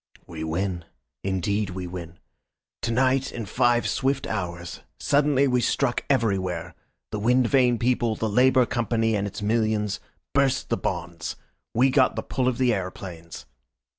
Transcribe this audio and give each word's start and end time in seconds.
"We 0.25 0.43
win. 0.43 0.85
Indeed 1.23 1.69
we 1.69 1.85
win. 1.85 2.17
To 2.81 2.91
night, 2.91 3.31
in 3.31 3.45
five 3.45 3.87
swift 3.87 4.25
hours. 4.25 4.79
Suddenly 4.99 5.47
we 5.47 5.61
struck 5.61 6.05
everywhere. 6.09 6.73
The 7.11 7.19
wind 7.19 7.45
vane 7.47 7.77
people, 7.77 8.15
the 8.15 8.27
Labour 8.27 8.65
Company 8.65 9.15
and 9.15 9.27
its 9.27 9.43
millions, 9.43 9.99
burst 10.33 10.69
the 10.69 10.75
bonds. 10.77 11.35
We 11.75 11.91
got 11.91 12.15
the 12.15 12.23
pull 12.23 12.47
of 12.47 12.57
the 12.57 12.73
aeroplanes." 12.73 13.45